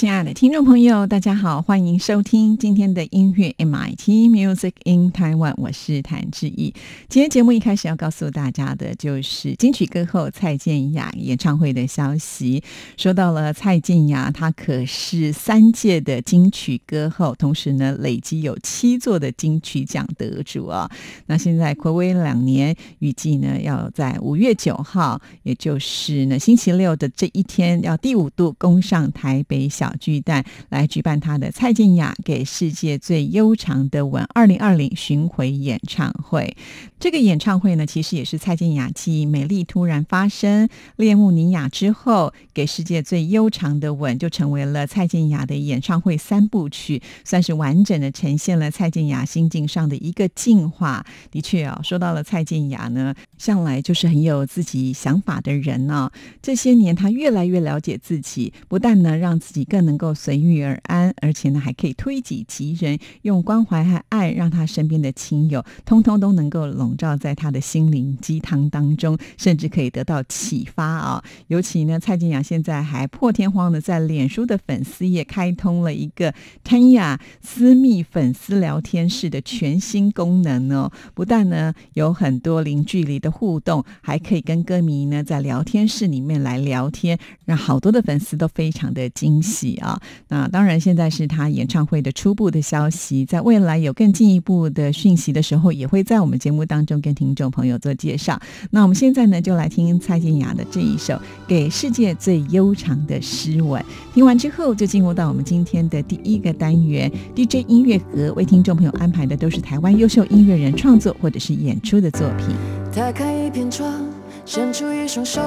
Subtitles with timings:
[0.00, 6.72] 亲爱的听众朋友，大家好，欢迎收听今天的音乐 MIT Music in Taiwan，我是谭志毅。
[7.10, 12.64] 今天节目一开始要告诉大家的就是金曲歌后蔡健雅演唱会的消息。
[12.96, 20.90] 说到了蔡健雅，她可是三届的金曲歌后，同时呢累积有七座的金曲奖得主啊。
[21.26, 29.89] 那现在暌违两年，预计呢要在五月九号，也就是呢星期六的这一天，要第五度攻上台北小。
[29.98, 36.56] 巨蛋来举办他的蔡健雅给世界最悠长的吻二零二零巡回演唱会。
[36.98, 51.04] 这个演唱会呢，其实也是蔡健雅继《美丽突然发生》《列慕尼亚》之后，给世界最悠长的吻，就成为了蔡健雅的演唱会三部曲，算是完整的呈现了蔡健雅心境上的一个进化。
[51.30, 56.10] 的确啊，说到了蔡健雅呢，向来就是很有自己想法的人呢。
[56.42, 66.96] 这些年，他越来越了解自己，不但呢让自己更能够随遇而安，而且呢还可以推己及人，用关怀和爱，让他身边的亲友通通都能够笼。
[67.00, 71.24] 罩在他的心灵鸡汤当中，甚至可以得到启发啊！
[71.46, 80.92] 尤其呢，蔡健雅现在还破天荒的在脸书的粉丝页开通了一个 Tanya 私密粉丝聊天室的全新功能哦。
[81.14, 89.98] 不但呢有很多零距离的互动，还可以跟歌迷呢在聊天室里面来聊天，让好多的粉丝都非常的惊喜啊！
[90.28, 96.80] 那当然，现在是他演唱会的初步的消息，在未来有更进一步的讯息的时候，也会在我们节目当。
[96.80, 101.14] 中跟听众朋友做介绍，那我们现在呢就来听蔡健雅的这一首
[101.46, 103.80] 《给世界最悠长的诗吻》。
[104.14, 112.48] 听完之后，就进入到我们今天的第一个单元 DJ 音乐盒，为听众朋友安排的都是台湾优秀音乐人创作或者是演出的作品。
[112.92, 114.04] 打开一片窗，
[114.44, 115.40] 伸出一双手，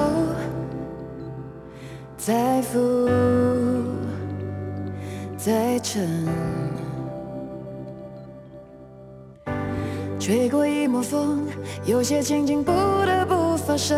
[2.15, 2.79] 在浮
[5.45, 6.07] 再沉。
[10.17, 11.45] 吹过一抹风，
[11.85, 13.93] 有些情景不得不发生，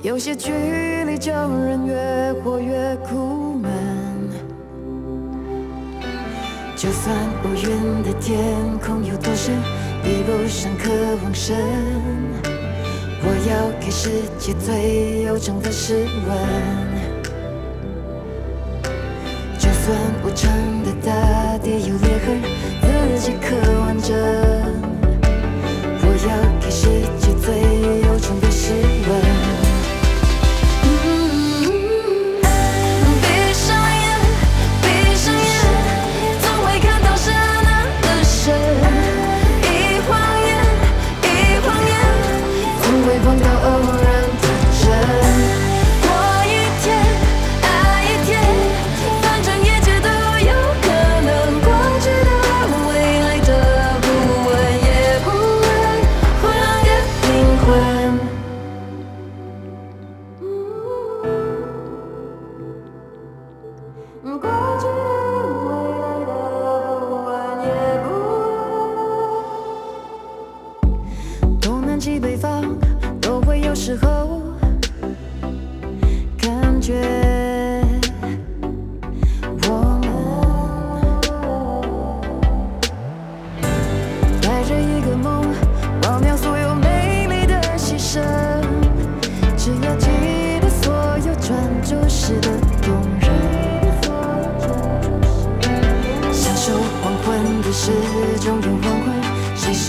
[0.00, 0.50] 有些距
[1.04, 3.70] 离叫人越活越苦闷。
[6.74, 8.42] 就算乌云的天
[8.82, 9.54] 空有多深，
[10.02, 10.90] 比不上渴
[11.22, 11.58] 望深。
[13.22, 14.08] 我要给世
[14.38, 16.89] 界最悠长的诗吻。
[19.90, 20.48] 就算无常
[20.84, 22.40] 的大地有裂痕，
[22.80, 24.14] 自己渴望着。
[26.28, 26.86] 要给世
[27.18, 27.54] 界最
[28.02, 28.74] 悠长的诗
[29.08, 29.39] 文。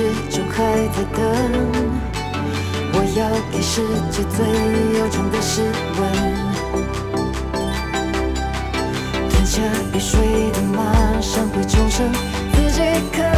[0.01, 1.21] 始终还在等
[2.94, 4.44] 我要给世界最
[4.98, 5.62] 悠长的诗
[6.00, 6.01] 吻
[9.30, 9.62] 吞下
[9.94, 12.12] 雨水的马上会重生
[12.53, 12.81] 自己
[13.13, 13.31] 可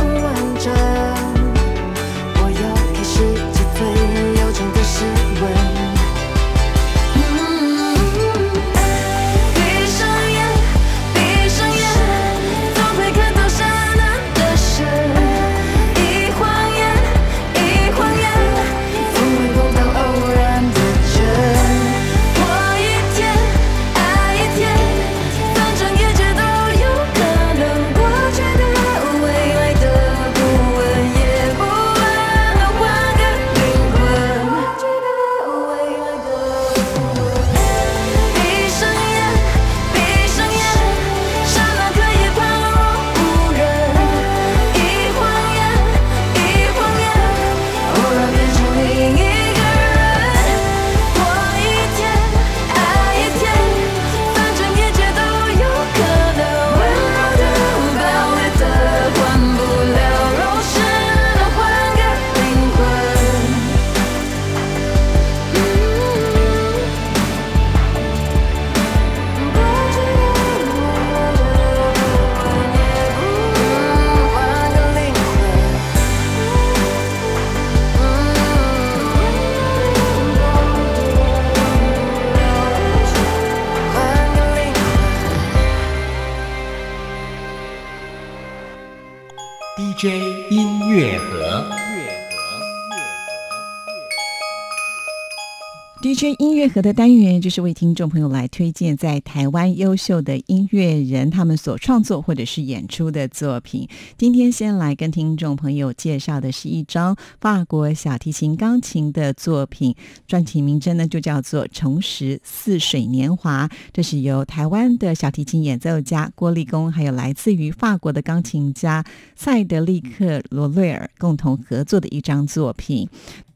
[96.74, 103.88] DJ 音乐盒的单元就是为听众朋友来推荐在台湾优秀的音乐人他们所创作或者是演出的作品。
[104.18, 113.68] 今天先来跟听众朋友介绍的是一张法国小提琴钢琴的作品，专辑名称呢就叫做《重拾似水年华》。
[113.92, 119.04] 这是由台湾的小提琴演奏家郭立功，还有来自于法国的钢琴家
[119.36, 123.08] 塞德利克·罗瑞尔共同合作的一张作品。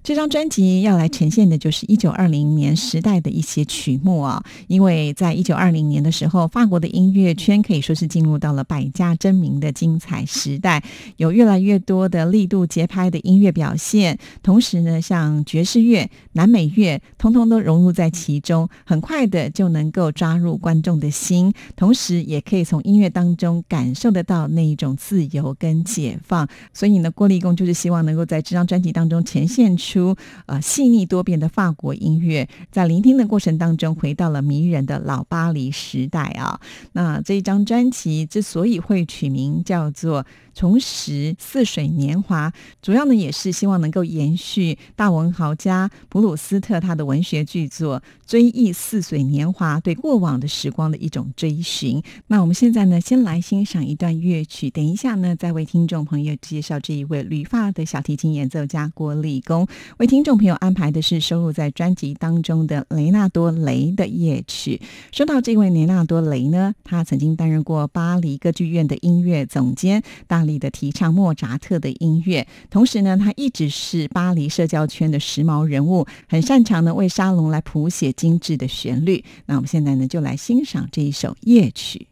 [0.07, 10.81] 这张专辑要来呈现的就是一九二零年时代的一些曲目啊，因为在一九二零年的时候，法国的音乐圈可以说是进入到了百家争鸣的精彩时代，
[11.17, 26.47] 有越来越多的力度节拍的音乐表现，同时呢，像爵士乐、南美乐，通通都融入在其中，很快的就能够抓入观众的心，同时也可以从音乐当中感受得到那一种自由跟解放。
[26.71, 29.96] 所以呢，郭立功就是希望能够在这张专辑当中呈现出。
[29.97, 30.15] 出
[30.45, 36.59] 呃细腻多变的法国音乐，在聆听的过程当中，回到了迷人的老巴黎时代啊。
[36.91, 40.23] 那这一张专辑之所以会取名叫做
[40.53, 42.49] 《重拾似水年华》，
[42.79, 52.03] 主要呢也是希望能够延续大文豪家普鲁斯特他的文学巨作《追忆似水年华》对过往的时光的一种追寻。
[52.27, 59.67] 那我们现在呢，先来欣赏一段乐曲，等一下呢，再为听众朋友介绍这一位旅发的小提琴演奏家郭立功。
[59.97, 64.81] 为听众朋友安排的是收录在专辑当中的雷纳多·雷的夜曲。
[65.11, 72.47] 说到这位雷纳多·雷呢，他曾经担任过巴黎歌剧院的音乐总监，大力的提倡莫扎特的音乐。
[72.69, 79.23] 同时呢，他一直是巴黎社交圈的时髦人物，很擅长呢为沙龙来谱写精致的旋律。
[79.45, 82.07] 那我们现在呢，就来欣赏这一首夜曲。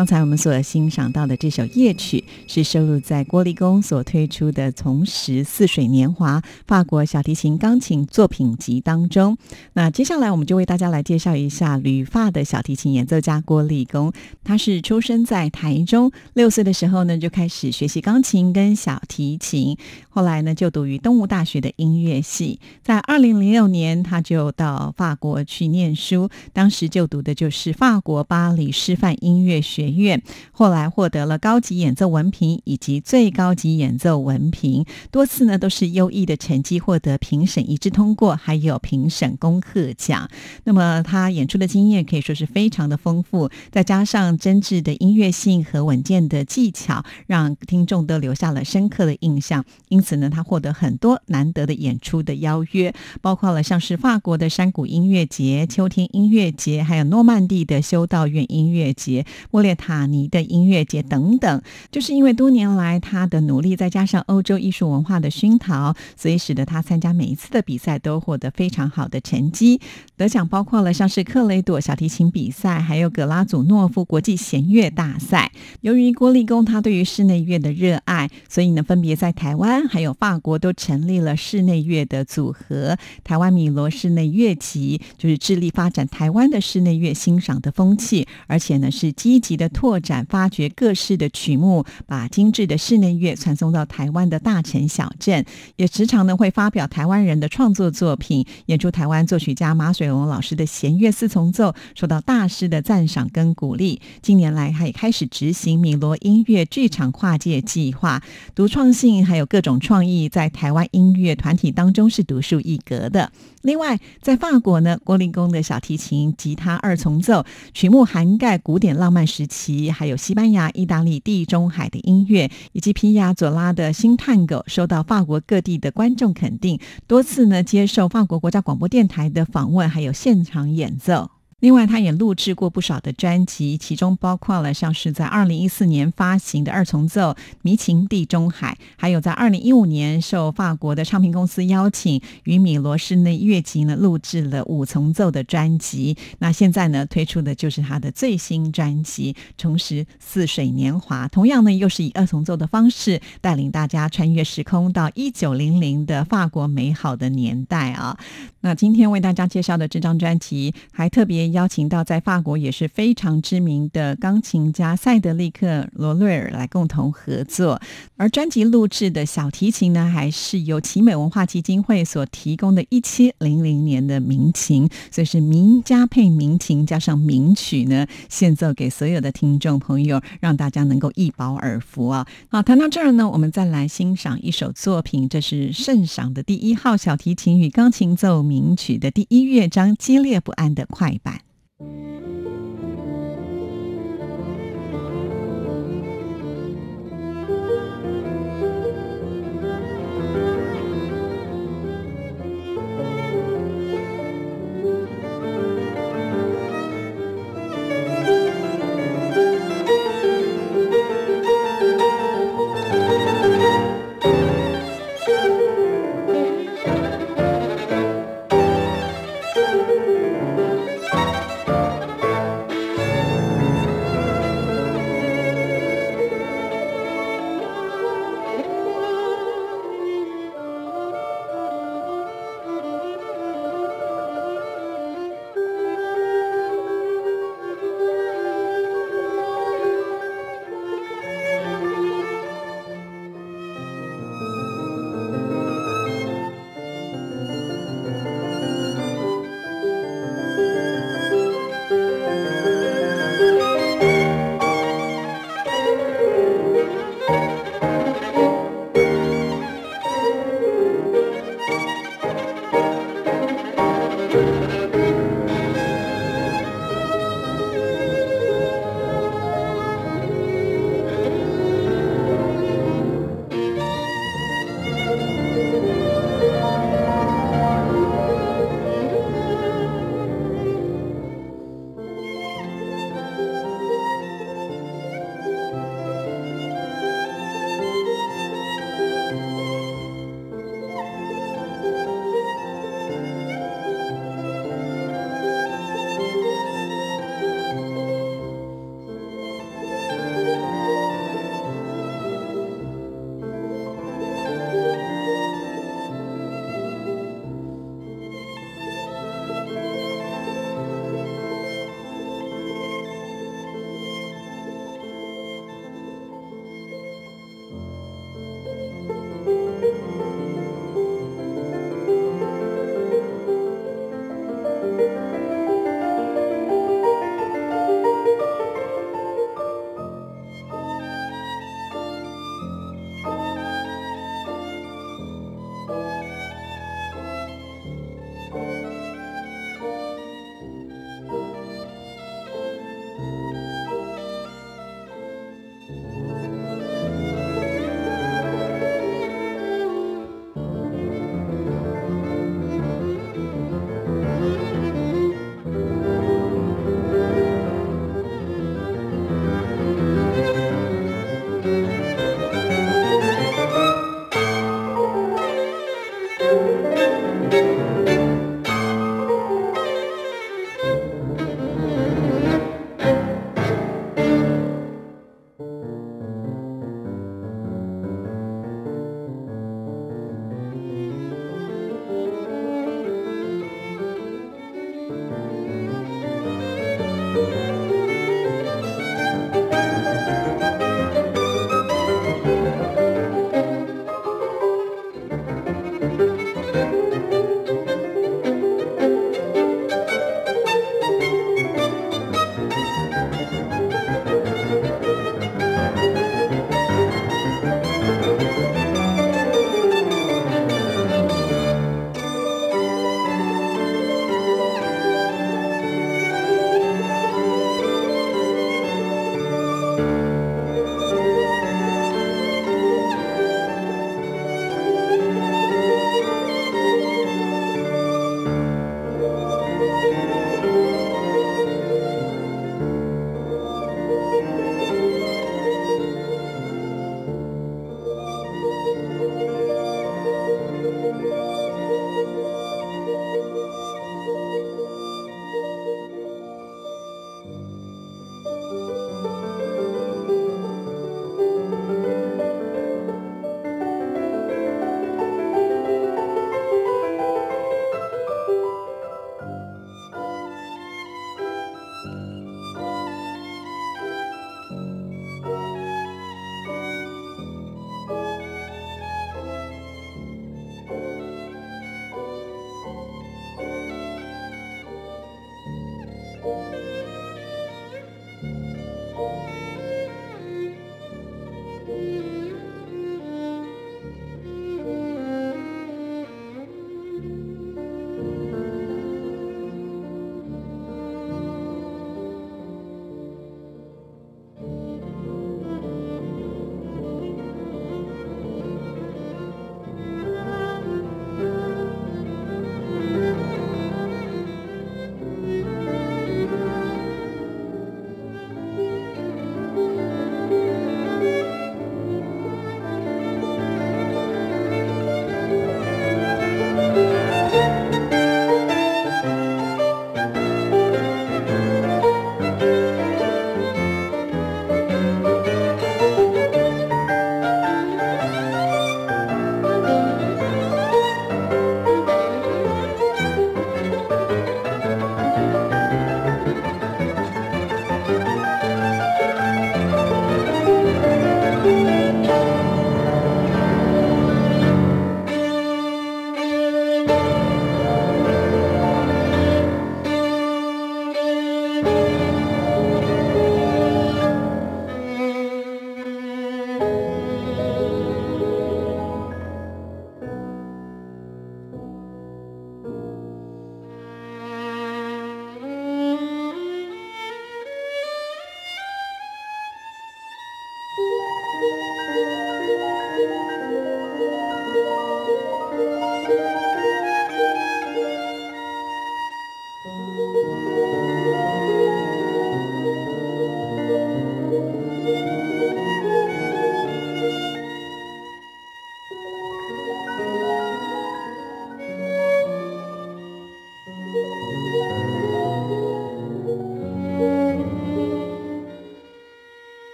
[0.00, 9.36] 刚才我们所欣赏到的这首夜曲，是收录在郭立功所推出的《从时似水年华》法国小提琴钢琴作品集当中。
[9.74, 14.10] 那接下来我们就为大家来介绍一下旅法的小提琴演奏家郭立功。
[14.42, 19.76] 他是出生在台中，六岁的时候呢就开始学习钢琴跟小提琴，
[20.08, 22.58] 后来呢就读于东吴大学的音乐系。
[22.82, 29.89] 在二零零六年，他就到法国去念书，当时就读的就是法国巴黎师范音乐学。
[29.94, 40.28] 院后来获得了高级演奏文凭以及最高级演奏文凭，多次呢都是优异的成绩获得评审一致通过，还有评审恭贺奖。
[40.64, 49.64] 那么他演出的经验可以说是非常的丰富，再加上真挚的音乐性和稳健的技巧，让听众都留下了深刻的印象。
[49.88, 59.24] 因此呢，他获得很多难得的演出的邀约，包括了像是法国的山谷音乐节、秋天音乐节，还有诺曼底的修道院音乐节。
[59.50, 69.80] 莫列塔尼的音乐节等等，就是因为多年来他的努力，再加上欧洲艺术文化的熏陶，所以使得他参加每一次的比赛都获得非常好的成绩。
[70.18, 75.50] 得奖包括了像是克雷朵小提琴比赛，还有格拉祖诺夫国际弦乐大赛。
[75.80, 82.98] 由于郭立功他对于室内乐的热爱，所以呢，分别在台湾还有法国都成立了室内乐的组合。
[83.22, 89.60] 台湾米罗室内乐集就是致力发展台湾的室内乐欣赏的风气，而且呢是积极。
[89.60, 95.44] 的拓展、发掘各式的曲目，把精致的室内乐传送到台湾的大城小镇，
[95.76, 104.00] 也时常呢会发表台湾人的创作作品，演出台湾作曲家马水龙老师的弦乐四重奏，受到大师的赞赏跟鼓励。
[104.20, 108.22] 近年来，他也开始执行米罗音乐剧场跨界计划，
[108.54, 113.30] 独创性还有各种创意，在台湾音乐团体当中是独树一格的。
[113.62, 119.59] 另外，在法国呢，郭立功的小提琴、吉他二重奏曲目涵盖古典浪漫时期，
[119.92, 131.39] 还有西班牙、意大利、地中海的音乐，以及皮亚佐拉的新探戈，受到法国各地的观众肯定，多次呢接受法国国家广播电台的访问，还有现场演奏。
[131.60, 146.16] 另外，他也录制过不少的专辑，其中包括了像是在二零一四年发行的二重奏《迷情地中海》，还有在二零一五年受法国的唱片公司邀请，与米罗室内乐集呢录制了五重奏的专辑。
[146.38, 158.18] 那现在呢推出的就是他的最新专辑《重拾似水年华》，同样呢又是以二重奏的方式带领大家穿越时空到一九零零的法国美好的年代啊。
[158.62, 161.49] 那今天为大家介绍的这张专辑还特别。
[161.52, 167.80] 邀请到在法国也是非常知名的钢琴家塞德利克·罗瑞尔来共同合作，
[168.16, 182.26] 而专辑录制的小提琴呢，还是由奇美文化基金会所提供的一七零零年的民琴，所以是名家配民琴加上名曲呢，献奏给所有的听众朋友，让大家能够一饱耳福啊！
[182.48, 191.39] 好，谈到这儿呢，我们再来欣赏一首作品，这是圣赏的第一号小提琴与钢琴奏鸣曲的第一乐章，激烈不安的快板。
[191.80, 192.59] Música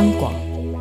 [0.00, 0.39] 央广，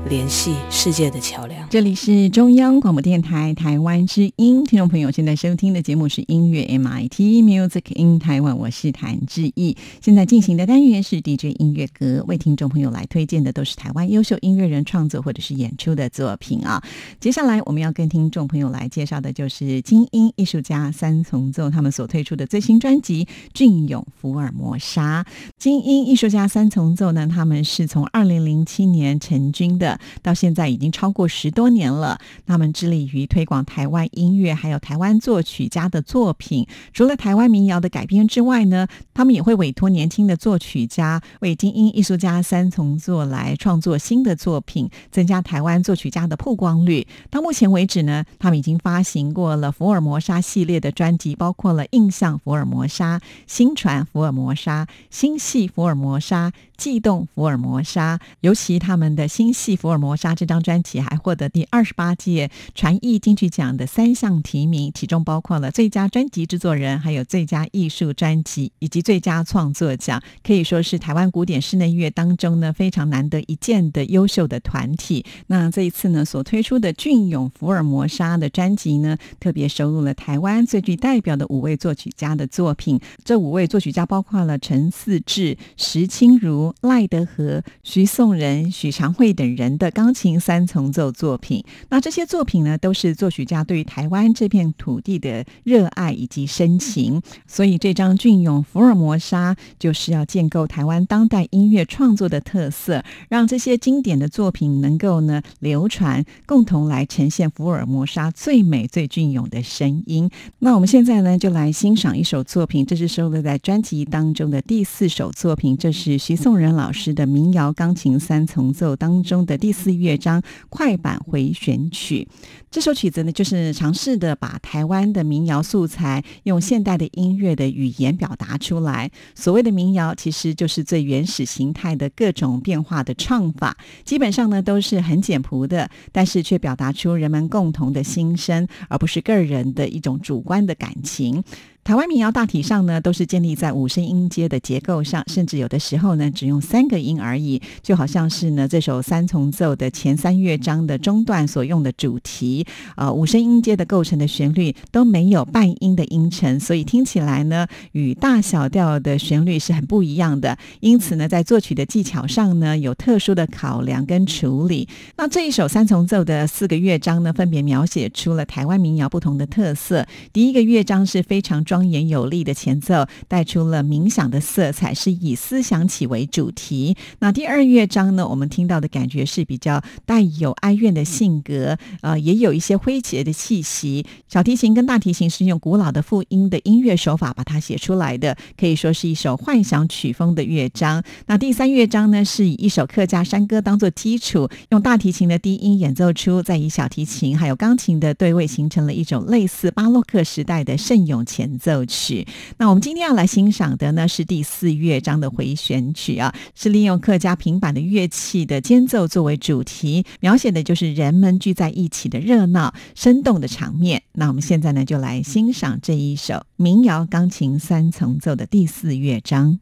[0.10, 1.70] 联系世界的桥梁。
[1.70, 9.78] 这里是中央广播电台台湾之音，听众朋友现在收听的节目是音乐 MIT Music in 台湾，我是谭志毅。
[10.02, 16.84] 现在进行的单元是 DJ 音乐阁，为听众朋友来推荐的都是台湾优秀音乐人创作或者是演出的作品啊。
[17.20, 25.24] 接下来我们要跟听众朋友来介绍的就是精英艺术家三重奏他们所推出的最新专辑《俊勇福尔摩沙》。
[25.60, 32.20] 精英艺术家三重奏呢，他们是从二零零七年成军的，到现在已经超过十多年了。
[32.46, 36.68] 他们致力于推广台湾音乐，还有台湾作曲家的作品。
[36.94, 47.08] 除了台湾民谣的改编之外呢，他们也会委托年轻的作曲家为精英艺术家三重奏来创作新的作品，增加台湾作曲家的曝光率。
[47.30, 58.20] 到目前为止呢，他们已经发行过了福尔摩沙系列的专辑，包括了印象福尔摩沙、新传福尔摩沙、新系福尔摩沙、悸动福尔摩沙。
[58.42, 75.26] 尤其他们的新系福福尔摩沙这张专辑还获得第二十八届传艺金曲奖的三项提名，其中包括了最佳专辑制作人、还有最佳艺术专辑以及最佳创作奖，可以说是台湾古典室内乐当中呢非常难得一见的优秀的团体。
[75.48, 83.00] 那这一次呢所推出的俊勇福尔摩沙的专辑呢，特别收录了台湾最具代表的五位作曲家的作品。
[83.24, 91.64] 这五位作曲家包括了陈四志、石清如、赖德和、徐颂仁、许长惠等人 的钢琴三重奏作品。
[91.90, 97.20] 那这些作品呢，都是作曲家对于台湾这片土地的热爱以及深情。
[97.48, 110.30] 所以这张俊勇福尔摩沙就是要建构台湾当代音乐创作的特色，让这些经典的作品能够呢流传，共同来呈现福尔摩沙最美最隽永的声音。
[110.60, 122.28] 那我们现在呢，就来欣赏一首作品，这是收录在专辑当中的第四首作品，这是徐颂仁老师的民谣钢琴三重奏当中的第第四乐章快板回旋曲。
[122.72, 129.12] 这首曲子呢，就是尝试的把台湾的民谣素材用现代的音乐的语言表达出来。
[129.36, 141.44] 所谓的民谣，其实就是最原始形态的各种变化的唱法，基本上呢都是很简朴的，但是却表达出人们共同的心声，而不是个人的一种主观的感情。
[141.90, 152.64] 台湾民谣大体上呢，都是建立在五声音阶的结构上，甚至有的时候呢，只用三个音而已，就好像是呢这首三重奏的前三乐章的中段所用的主题，
[152.96, 160.56] 呃，五声音阶的构成的旋律都没有半音的音程，所以听起来呢，与大小调的旋律是很不一样的。
[160.82, 164.88] 因此呢，在作曲的技巧上呢，有特殊的考量跟处理。
[165.18, 170.06] 那这一首三重奏的四个乐章呢，分别描写出了台湾民谣不同的特色。
[170.32, 176.98] 第一个乐章是非常庄庄严有力的前奏，带出了冥想的色彩，是以思想起为主题。
[177.20, 184.06] 那第二乐章呢，我们听到的感觉是比较带有哀怨的性格，呃，也有一些诙谐的气息。
[184.28, 191.02] 小提琴跟大提琴是用古老的复音的音乐手法把它写出来的，可以说是一首幻想曲风的乐章。
[191.28, 202.26] 那第三乐章呢，是以一首客家山歌当做基础，用大提琴的低音演奏出，再以小提琴还有钢琴的对位，形成了一种类似巴洛克时代的圣咏前奏曲。
[202.58, 214.02] 那我们今天要来欣赏的呢，是第四乐章的回旋曲啊，是利用客家平板的乐器的间奏作为主题，描写的就是人们聚在一起的热闹、生动的场面。
[214.14, 219.60] 那我们现在呢，就来欣赏这一首民谣钢琴三重奏的第四乐章。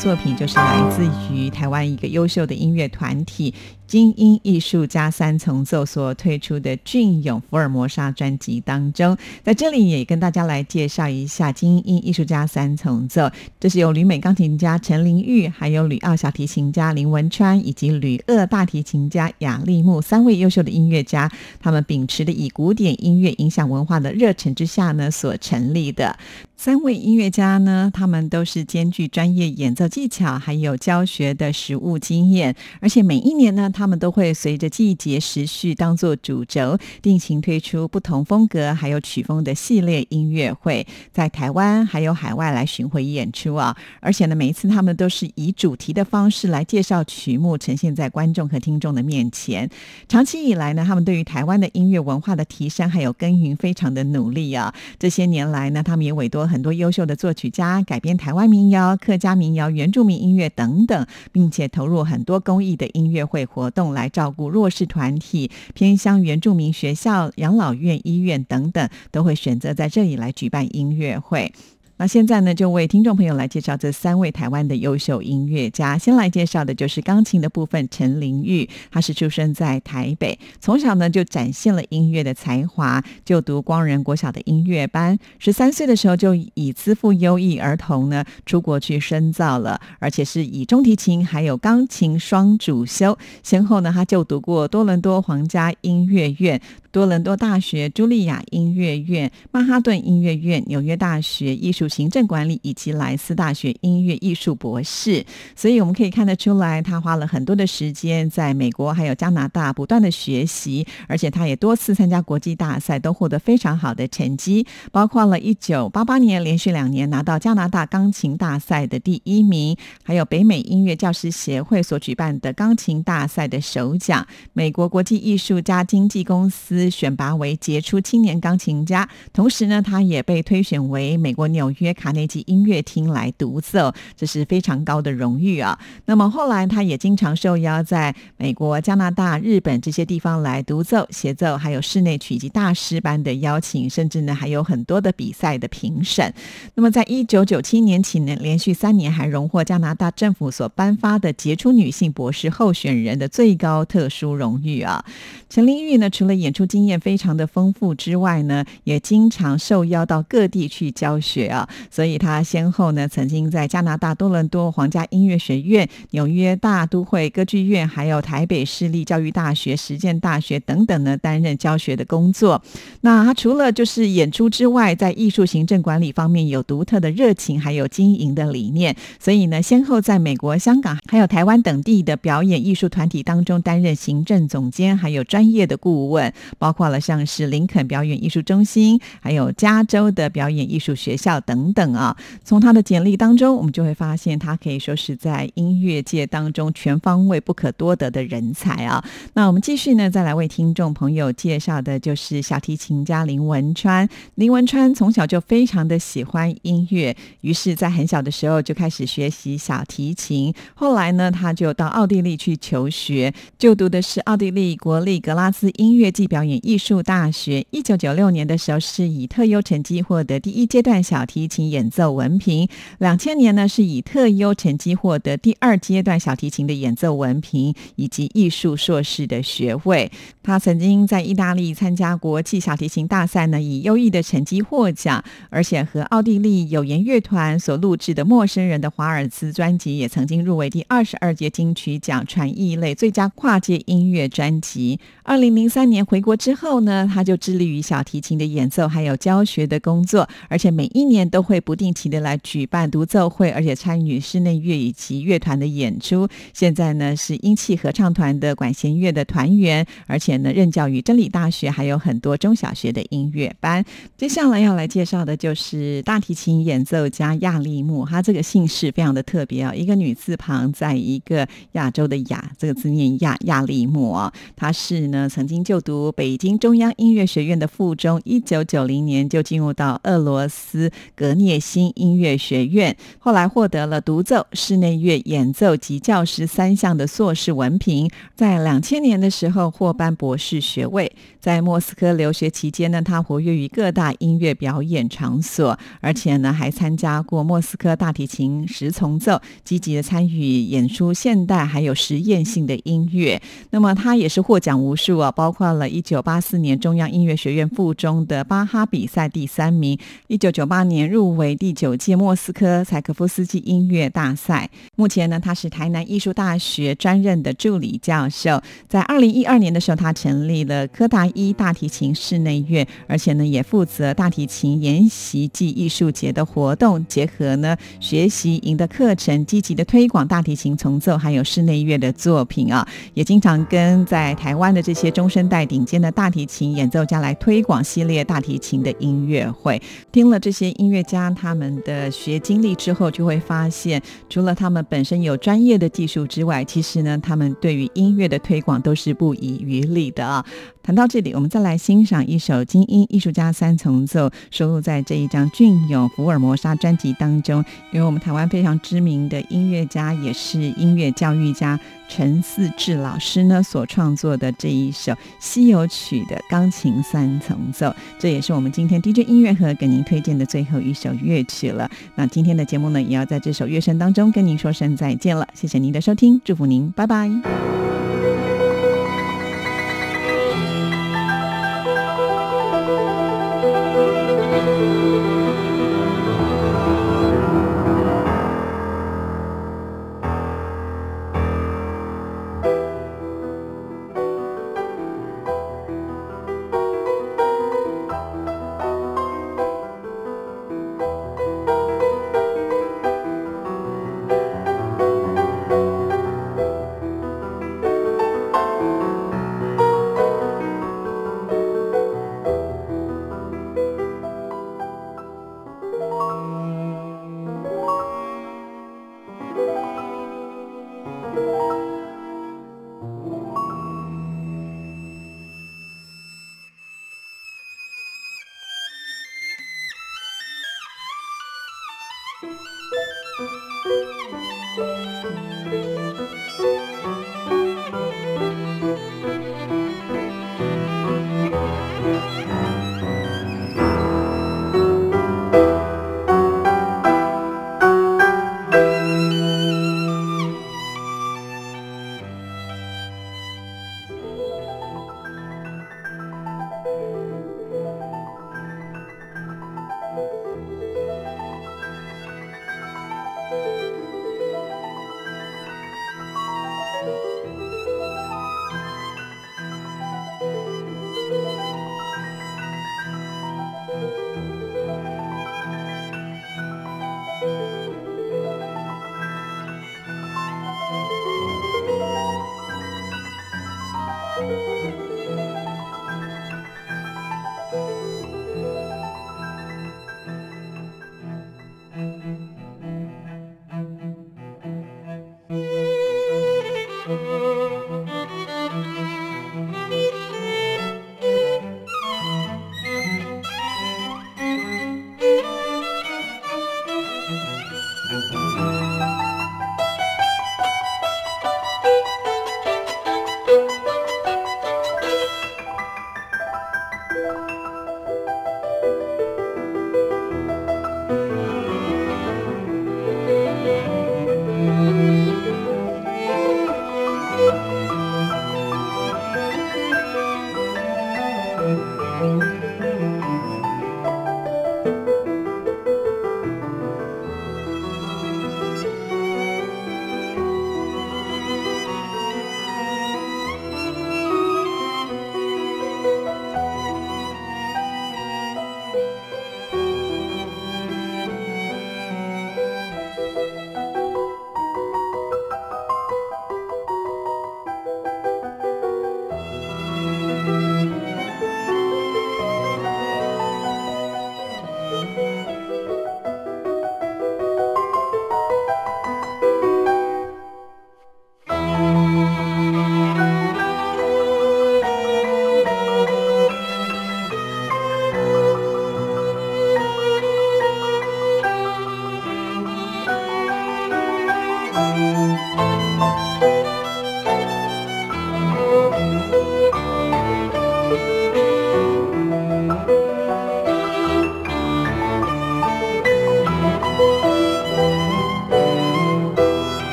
[0.00, 3.54] 作品，就是来自于台湾一个优秀的音乐团体
[3.90, 9.16] 精英艺术家三重奏所推出的《俊勇福尔摩沙》专辑当中。
[9.42, 26.16] 在这里也跟大家来介绍一下精英艺术家三重奏，这是由旅美钢琴家陈玲玉，还有吕奥小提琴家林文川，以及吕鄂大提琴家雅丽木三位优秀的音乐家，他们秉持的以古典音乐影响文化的热忱之下呢，所成立的。
[26.56, 43.74] 三位音乐家呢，他们都是兼具专业演奏技巧，还有教学的实务经验，而且每一年呢，他们都会随着季节时序当做主轴，定期推出不同风格还有曲风的系列音乐会，在台湾还有海外来巡回演出啊！
[44.00, 49.70] 而且呢，每一次他们都是以主题的方式来介绍曲目，呈现在观众和听众的面前。
[50.06, 54.74] 长期以来呢，他们对于台湾的音乐文化的提升还有耕耘，非常的努力啊！
[54.98, 71.52] 这些年来呢，他们也委托很多优秀的作曲家改编台湾民谣、客家民谣、原住民音乐等等，并且投入很多公益的音乐会活动来照顾弱势团体、偏乡原住民学校、养老院、医院等等，都会选择在这里来举办音乐会。
[72.00, 75.98] 那现在呢，就为听众朋友来介绍这三位台湾的优秀音乐家。
[75.98, 85.18] 先来介绍的就是钢琴的部分，陈玲玉，她是出生在台北，从小呢就展现了音乐的才华，就读光仁国小的音乐班。
[85.38, 93.18] 十三岁的时候就以资赋优异儿童呢出国去深造了，而且是以中提琴还有钢琴双主修。
[93.42, 96.58] 先后呢，他就读过多伦多皇家音乐院。
[96.92, 105.24] 多伦多大学茱莉亚音乐院、曼哈顿音乐院、纽约大学艺术行政管理以及莱斯大学音乐艺术博士。
[105.54, 135.76] 所以我们可以看得出来，他花了很多的时间在美国还有加拿大不断的学习，而且他也多次参加国际大赛，都获得非常好的成绩，包括了一九八八年连续两年拿到加拿大钢琴大赛的第一名，还有北美音乐教师协会所举办的钢琴大赛的首奖，美国国际艺术家经纪公司选拔为杰出青年钢琴家，同时呢，他也被推选为美国纽约卡内基音乐厅来独奏，这是非常高的荣誉啊。
[136.06, 146.32] 那么后来他也经常受邀在美国、加拿大、日本这些地方来独奏、协奏，还有室内曲以及大师班的邀请，甚至呢还有很多的比赛的评审。
[146.74, 155.04] 那么在一九九七年起呢，连续三年还荣获加拿大政府所颁发的杰出女性博士候选人的最高特殊荣誉啊。
[155.50, 161.68] 陈玲玉呢，除了演出经验非常的丰富之外呢，也经常受邀到各地去教学啊。
[161.90, 172.62] 所以她先后呢，曾经在加拿大多伦多皇家音乐学院、纽约大都会歌剧院，还有台北市立教育大学、实践大学等等呢，担任教学的工作。
[173.00, 178.94] 那她除了就是演出之外，在艺术行政管理方面有独特的热情，还有经营的理念。
[179.18, 192.14] 所以呢，先后在美国、香港还有台湾等地的表演艺术团体当中担任行政总监，还有专专业的顾问，包括了像是林肯表演艺术中心，还有加州的表演艺术学校等等啊。
[192.44, 199.02] 从他的简历当中，我们就会发现他可以说是在音乐界当中全方位不可多得的人才啊。
[199.32, 204.06] 那我们继续呢，再来为听众朋友介绍的就是小提琴家林文川。
[204.34, 210.52] 林文川从小就非常的喜欢音乐，于是，在很小的时候就开始学习小提琴。
[210.74, 217.64] 后来呢，他就到奥地利去求学，就读的是奥地利国立格拉斯音乐暨表演艺术大学。
[217.70, 222.68] 一九九六年的时候，是以特优成绩获得第一阶段小提琴演奏文凭。
[222.98, 230.10] 两千年呢，是以特优成绩获得第二阶段小提琴的演奏文凭以及艺术硕士的学位。
[230.42, 244.98] 他曾经在意大利参加国际小提琴大赛呢，以优异的成绩获奖，而且和奥地利有言乐团所录制的《陌生人的华尔兹》专辑也曾经入围第二十二届金曲奖传艺类最佳跨界音乐专辑。
[245.22, 256.28] 二零零三年回国之后呢，他就致力于小提琴的演奏还有教学的工作，而且每一年都会不定期的来举办独奏会，而且参与室内乐以及乐团的演出。
[256.52, 263.84] 现在呢是音器合唱团的管弦乐的团员，而且呢任教于真理大学，还有很多中小学的音乐班。
[264.16, 274.32] 接下来要来介绍的就是大提琴演奏家亚利木，他这个姓氏非常的特别啊，一个女字旁，在一个亚洲的亚，这个字念亚亚利木啊。
[274.56, 291.12] 他是呢曾经就读北京中央音乐学院的附中，一九九零年就进入到俄罗斯格涅辛音乐学院，后来获得了独奏、室内乐演奏及教师三项的硕士文凭，在两千年的时候获颁博士学位。
[291.40, 303.40] 在莫斯科留学期间呢，他活跃于各大音乐表演场所，而且呢还参加过莫斯科大提琴十重奏，积极的参与演出现代还有实验性的音乐。
[303.70, 314.68] 那么他也是获奖无数啊，包括了一九八四年中央音乐学院附中的巴哈比赛第三名，一九九八年入围第九届莫斯科柴可夫斯基音乐大赛。
[314.96, 318.60] 目前呢，他是台南艺术大学专任的助理教授。
[318.88, 339.80] 在二零一二年的时候，他成立了科大一大提琴室内乐，而且呢也负责大提琴研习暨艺术节的活动，结合呢学习营的课程，积极的推广大提琴重奏还有室内乐的作品啊，也经常跟在台湾的这些中生代顶尖的大提琴演奏家来推广系列大提琴的音乐会。
[340.10, 350.44] 听了这些音乐家他们的学经历之后，就会发现，除了他们本身有专业的技术之外，其实呢，他们对于音乐的推广都是不遗余力的啊。
[350.82, 361.78] 谈到这里，我们再来欣赏一首精英艺术家三重奏，收录在这一张《俊勇福尔摩沙》专辑当中，由我们台湾非常知名的音乐家，也是音乐教育家
[362.08, 367.94] 陈四志老师呢所创作的这一首《西游曲》的钢琴三重奏。
[368.18, 371.88] 这也是我们今天 DJ 音乐盒给您推荐的最后一首乐曲了。
[372.16, 375.46] 那今天的节目呢，也要在这首乐声当中跟您说声再见了。
[375.54, 377.99] 谢谢您的收听，祝福您，拜拜。